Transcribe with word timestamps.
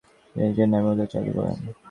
তিনি 0.31 0.43
নিজের 0.43 0.67
নামে 0.71 0.85
মুদ্রা 0.87 1.05
চালু 1.13 1.31
করেন। 1.37 1.57